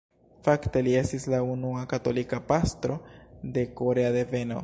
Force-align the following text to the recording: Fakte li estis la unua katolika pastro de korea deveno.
Fakte 0.45 0.81
li 0.87 0.95
estis 1.01 1.27
la 1.33 1.41
unua 1.49 1.83
katolika 1.91 2.41
pastro 2.53 2.99
de 3.59 3.67
korea 3.83 4.19
deveno. 4.21 4.59